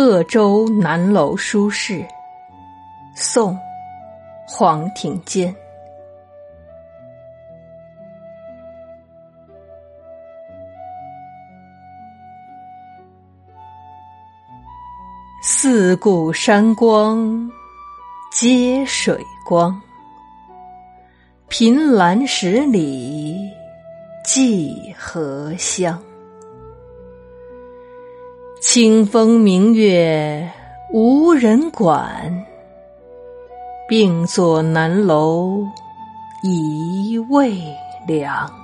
[0.00, 2.02] 鄂州南楼书室，
[3.14, 3.52] 宋·
[4.48, 5.54] 黄庭坚。
[15.42, 17.52] 四顾山光
[18.32, 19.78] 接水光，
[21.48, 23.52] 凭栏十里
[24.24, 26.02] 寄荷香。
[28.60, 30.46] 清风明月
[30.92, 32.44] 无人管，
[33.88, 35.64] 病坐南楼
[36.42, 37.58] 一未
[38.06, 38.59] 凉。